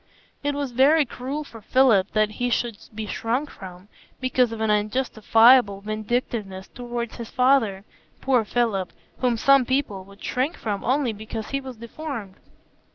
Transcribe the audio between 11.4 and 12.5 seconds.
he was deformed.